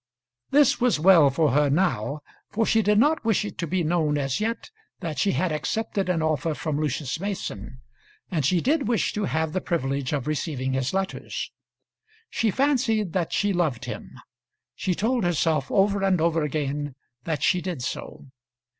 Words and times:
This 0.49 0.81
was 0.81 0.99
well 0.99 1.29
for 1.29 1.51
her 1.51 1.69
now, 1.69 2.21
for 2.49 2.65
she 2.65 2.81
did 2.81 2.97
not 2.97 3.23
wish 3.23 3.45
it 3.45 3.59
to 3.59 3.67
be 3.67 3.83
known 3.83 4.17
as 4.17 4.39
yet 4.39 4.71
that 5.01 5.19
she 5.19 5.33
had 5.33 5.51
accepted 5.51 6.09
an 6.09 6.23
offer 6.23 6.55
from 6.55 6.79
Lucius 6.81 7.19
Mason, 7.19 7.81
and 8.31 8.43
she 8.43 8.61
did 8.61 8.87
wish 8.87 9.13
to 9.13 9.25
have 9.25 9.53
the 9.53 9.61
privilege 9.61 10.11
of 10.11 10.25
receiving 10.25 10.73
his 10.73 10.91
letters. 10.91 11.51
She 12.31 12.49
fancied 12.49 13.13
that 13.13 13.31
she 13.31 13.53
loved 13.53 13.85
him. 13.85 14.17
She 14.73 14.95
told 14.95 15.23
herself 15.23 15.69
over 15.69 16.01
and 16.03 16.19
over 16.19 16.41
again 16.41 16.95
that 17.25 17.43
she 17.43 17.61
did 17.61 17.83
so. 17.83 18.25